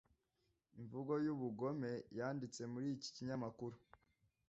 imvugo 0.79 1.13
y’ubugome 1.25 1.91
yanditse 2.17 2.61
muri 2.71 2.87
iki 2.95 3.09
kinyamakuru 3.15 3.75